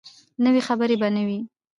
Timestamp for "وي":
1.27-1.39